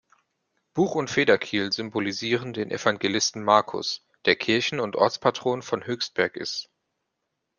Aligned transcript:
Buch 0.73 0.95
und 0.95 1.11
Federkiel 1.11 1.71
symbolisieren 1.71 2.53
den 2.53 2.71
Evangelisten 2.71 3.43
Markus, 3.43 4.03
der 4.25 4.35
Kirchen- 4.35 4.79
und 4.79 4.95
Ortspatron 4.95 5.61
von 5.61 5.85
Höchstberg 5.85 6.37
ist. 6.37 6.71